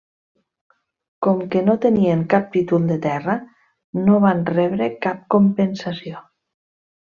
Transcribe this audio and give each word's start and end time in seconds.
Com 1.27 1.43
que 1.55 1.61
no 1.65 1.75
tenien 1.83 2.23
cap 2.35 2.49
títol 2.57 2.89
de 2.93 2.99
terra, 3.05 3.37
no 4.09 4.19
van 4.27 4.43
rebre 4.55 4.91
cap 5.09 5.25
compensació. 5.39 6.27